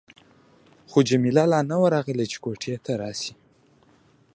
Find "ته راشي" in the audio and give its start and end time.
2.85-3.33